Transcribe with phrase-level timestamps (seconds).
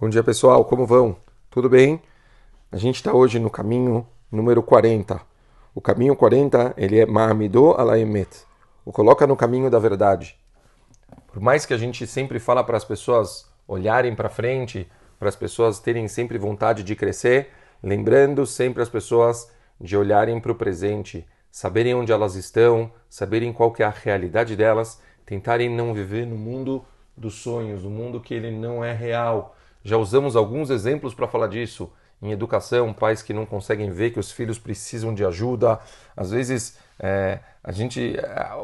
[0.00, 1.16] Bom dia pessoal, como vão?
[1.50, 2.00] Tudo bem?
[2.70, 5.20] A gente está hoje no caminho número 40.
[5.74, 8.28] O caminho 40 ele é Ma'amidô Alaemet,
[8.84, 10.38] o coloca no caminho da verdade.
[11.26, 14.88] Por mais que a gente sempre fala para as pessoas olharem para frente,
[15.18, 17.48] para as pessoas terem sempre vontade de crescer,
[17.82, 23.72] lembrando sempre as pessoas de olharem para o presente, saberem onde elas estão, saberem qual
[23.72, 26.84] que é a realidade delas, tentarem não viver no mundo
[27.16, 29.56] dos sonhos, no mundo que ele não é real
[29.88, 31.90] já usamos alguns exemplos para falar disso.
[32.20, 35.78] Em educação, pais que não conseguem ver que os filhos precisam de ajuda.
[36.16, 38.16] Às vezes, é, a gente,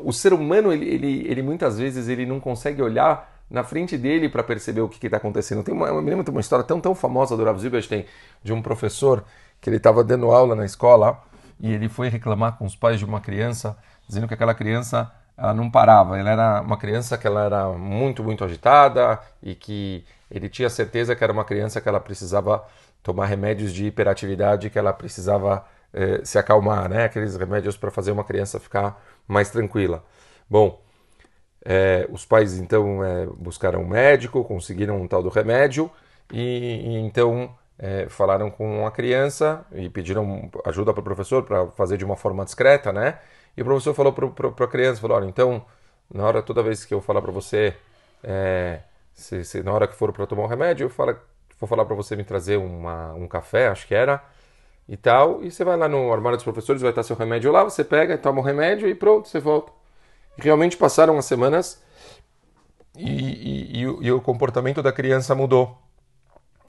[0.03, 4.29] o ser humano, ele, ele, ele, muitas vezes ele não consegue olhar na frente dele
[4.29, 5.63] para perceber o que está acontecendo.
[5.63, 8.05] Tem uma, eu me lembro de uma história tão, tão famosa do Rav Zilberstein,
[8.43, 9.25] de um professor
[9.61, 11.23] que ele estava dando aula na escola
[11.61, 15.55] e ele foi reclamar com os pais de uma criança, dizendo que aquela criança ela
[15.55, 16.19] não parava.
[16.19, 21.15] Ela era uma criança que ela era muito, muito agitada e que ele tinha certeza
[21.15, 22.65] que era uma criança que ela precisava
[23.03, 27.05] tomar remédios de hiperatividade, que ela precisava eh, se acalmar, né?
[27.05, 30.03] Aqueles remédios para fazer uma criança ficar mais tranquila.
[30.49, 30.81] Bom,
[31.65, 35.91] eh, os pais então eh, buscaram um médico, conseguiram um tal do remédio
[36.33, 36.41] e,
[36.85, 37.55] e então
[38.09, 42.45] falaram com a criança e pediram ajuda para o professor para fazer de uma forma
[42.45, 43.19] discreta, né?
[43.57, 45.65] E o professor falou para a criança, falou, olha, então,
[46.13, 47.77] na hora, toda vez que eu falar para você,
[48.23, 48.81] é,
[49.13, 51.17] se, se, na hora que for para tomar um remédio, eu falo,
[51.59, 54.23] vou falar para você me trazer uma, um café, acho que era,
[54.89, 57.65] e tal, e você vai lá no armário dos professores, vai estar seu remédio lá,
[57.65, 59.73] você pega, toma o remédio e pronto, você volta.
[60.37, 61.83] Realmente passaram as semanas
[62.97, 65.79] e, e, e, o, e o comportamento da criança mudou.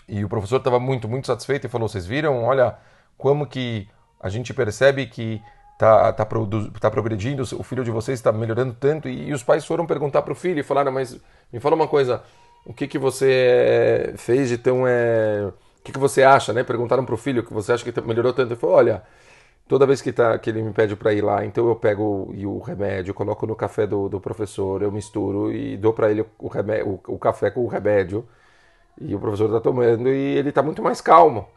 [0.08, 2.44] E o professor estava muito, muito satisfeito e falou: Vocês viram?
[2.44, 2.78] Olha
[3.18, 3.88] como que
[4.20, 5.42] a gente percebe que
[5.78, 9.10] tá, tá, tá progredindo, o filho de vocês está melhorando tanto.
[9.10, 11.20] E, e, os pais foram perguntar para o filho e falaram: Mas
[11.52, 12.24] me fala uma coisa,
[12.66, 14.88] o que, que você fez de tão.
[14.88, 15.52] É...
[15.80, 16.64] O que, que você acha, né?
[16.64, 18.52] Perguntaram para o filho que você acha que melhorou tanto.
[18.54, 19.04] Ele falou: Olha,
[19.68, 22.46] toda vez que, tá, que ele me pede para ir lá, então eu pego e
[22.46, 26.48] o remédio, coloco no café do, do professor, eu misturo e dou para ele o,
[26.48, 28.28] remédio, o, o café com o remédio.
[29.00, 31.48] E o professor está tomando e ele está muito mais calmo.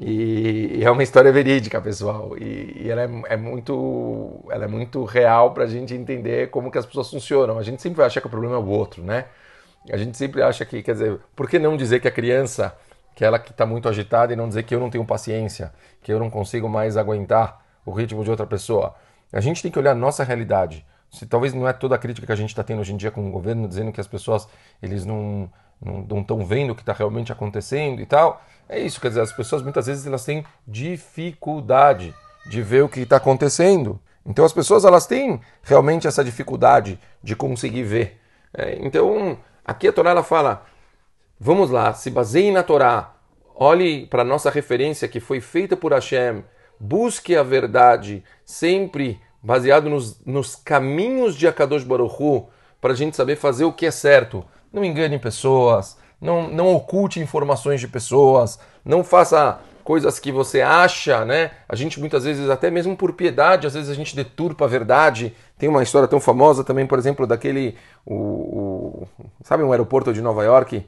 [0.00, 2.36] E, e, é uma história verídica, pessoal.
[2.38, 6.70] E, e ela é, é, muito, ela é muito real para a gente entender como
[6.70, 7.58] que as pessoas funcionam.
[7.58, 9.26] A gente sempre acha que o problema é o outro, né?
[9.90, 12.74] A gente sempre acha que, quer dizer, por que não dizer que a criança,
[13.14, 15.72] que ela que está muito agitada, e não dizer que eu não tenho paciência,
[16.02, 18.94] que eu não consigo mais aguentar o ritmo de outra pessoa?
[19.32, 20.86] A gente tem que olhar a nossa realidade.
[21.10, 23.10] Se talvez não é toda a crítica que a gente está tendo hoje em dia
[23.10, 24.48] com o governo, dizendo que as pessoas
[24.82, 25.50] eles não
[25.84, 28.42] não estão vendo o que está realmente acontecendo e tal.
[28.68, 32.14] É isso, quer dizer, as pessoas muitas vezes elas têm dificuldade
[32.46, 34.00] de ver o que está acontecendo.
[34.24, 38.20] Então as pessoas elas têm realmente essa dificuldade de conseguir ver.
[38.54, 40.64] É, então aqui a Torá ela fala,
[41.38, 43.14] vamos lá, se baseie na Torá,
[43.54, 46.44] olhe para a nossa referência que foi feita por Hashem,
[46.78, 52.46] busque a verdade sempre baseado nos, nos caminhos de Akadosh Baruch
[52.80, 57.20] para a gente saber fazer o que é certo não engane pessoas, não, não oculte
[57.20, 61.50] informações de pessoas, não faça coisas que você acha, né?
[61.68, 65.34] A gente muitas vezes, até mesmo por piedade, às vezes a gente deturpa a verdade.
[65.58, 67.76] Tem uma história tão famosa também, por exemplo, daquele.
[68.06, 69.08] O, o
[69.42, 70.86] sabe um aeroporto de Nova York?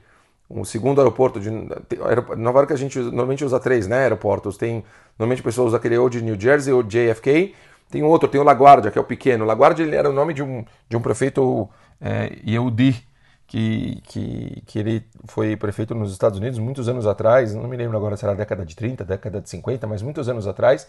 [0.49, 4.03] O segundo aeroporto de Nova York a gente normalmente usa três, né?
[4.03, 4.57] Aeroportos.
[4.57, 4.85] Tem
[5.19, 7.55] normalmente pessoas usam aquele ou de New Jersey ou JFK.
[7.91, 9.45] Tem outro, tem o LaGuardia, que é o pequeno.
[9.45, 11.69] LaGuardia ele era o nome de um, de um prefeito
[12.01, 13.07] é, Yehudi,
[13.47, 17.97] que, que, que ele foi prefeito nos Estados Unidos muitos anos atrás, não me lembro
[17.97, 20.89] agora se era década de 30, década de 50, mas muitos anos atrás.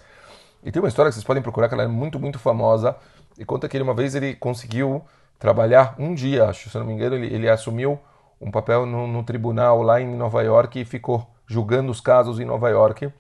[0.64, 2.96] E tem uma história que vocês podem procurar que ela é muito, muito famosa.
[3.38, 5.04] E conta que ele, uma vez ele conseguiu
[5.38, 8.00] trabalhar um dia, acho, se eu não me engano, ele, ele assumiu
[8.40, 12.46] um papel no, no, tribunal lá em Nova York e ficou julgando os casos em
[12.46, 13.12] Nova York.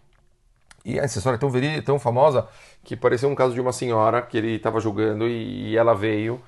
[0.83, 2.47] E essa história é tão verídica, tão famosa,
[2.83, 6.41] que pareceu um caso de uma senhora que ele estava julgando e, e ela veio.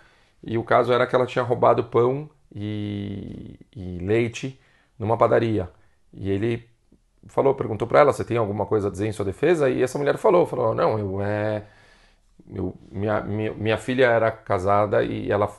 [0.43, 4.59] E o caso era que ela tinha roubado pão e, e leite
[4.99, 5.69] numa padaria.
[6.13, 6.67] E ele
[7.27, 9.69] falou, perguntou para ela, você tem alguma coisa a dizer em sua defesa?
[9.69, 11.65] E essa mulher falou, falou, não, eu é
[12.53, 15.51] eu, minha, minha, minha filha era casada e ela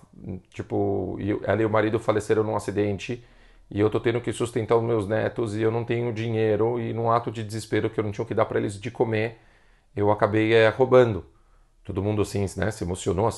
[0.51, 3.25] tipo, ela e o marido faleceram num acidente
[3.71, 6.93] e eu tô tendo que sustentar os meus netos e eu não tenho dinheiro e
[6.93, 9.39] num ato de desespero que eu não tinha o que dar para eles de comer,
[9.97, 11.27] eu acabei é, roubando.
[11.85, 13.31] Todo mundo assim, né, se emocionou,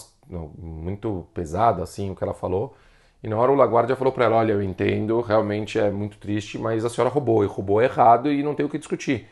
[0.58, 2.76] muito pesado assim o que ela falou.
[3.22, 6.58] E na hora o Laguardia falou para ela: Olha, eu entendo, realmente é muito triste,
[6.58, 9.28] mas a senhora roubou, e roubou errado e não tem o que discutir.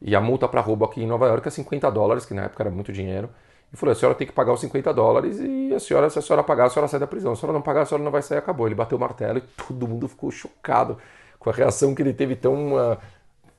[0.00, 2.62] E a multa para roubo aqui em Nova York é 50 dólares, que na época
[2.62, 3.30] era muito dinheiro.
[3.72, 6.22] E falou: a senhora tem que pagar os 50 dólares e a senhora, se a
[6.22, 7.34] senhora pagar, a senhora sai da prisão.
[7.34, 8.66] Se a senhora não pagar, a senhora não vai sair, acabou.
[8.66, 10.98] Ele bateu o martelo e todo mundo ficou chocado
[11.38, 12.98] com a reação que ele teve tão, uh,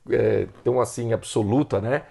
[0.10, 2.04] é, tão assim, absoluta, né?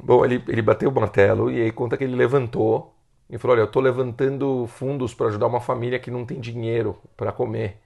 [0.00, 2.94] Bom, ele, ele bateu o martelo e aí conta que ele levantou
[3.30, 6.98] e falou: Olha, eu estou levantando fundos para ajudar uma família que não tem dinheiro
[7.16, 7.78] para comer.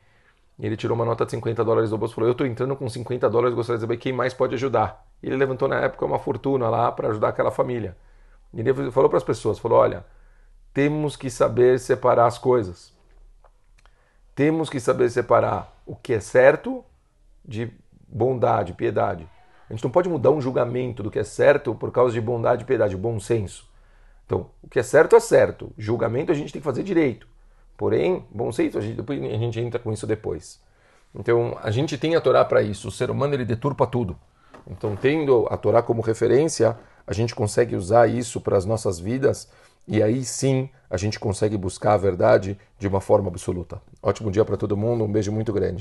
[0.58, 2.76] E ele tirou uma nota de 50 dólares do bolso e falou: Eu estou entrando
[2.76, 5.04] com 50 dólares, gostaria de saber quem mais pode ajudar.
[5.22, 7.96] E ele levantou na época uma fortuna lá para ajudar aquela família.
[8.54, 10.04] E ele falou para as pessoas: falou, Olha,
[10.72, 12.92] temos que saber separar as coisas.
[14.34, 16.84] Temos que saber separar o que é certo
[17.44, 17.70] de
[18.08, 19.28] bondade, piedade.
[19.68, 22.64] A gente não pode mudar um julgamento do que é certo por causa de bondade,
[22.64, 23.71] piedade, bom senso.
[24.32, 25.70] Então, o que é certo é certo.
[25.76, 27.28] Julgamento a gente tem que fazer direito.
[27.76, 30.58] Porém, bom senso, a gente, a gente entra com isso depois.
[31.14, 32.88] Então, a gente tem a Torá para isso.
[32.88, 34.16] O ser humano ele deturpa tudo.
[34.66, 39.50] Então, tendo a Torá como referência, a gente consegue usar isso para as nossas vidas
[39.86, 43.82] e aí sim a gente consegue buscar a verdade de uma forma absoluta.
[44.02, 45.80] Ótimo dia para todo mundo, um beijo muito grande.